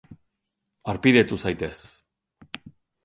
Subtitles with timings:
[0.93, 1.75] Harpidetu zaitez.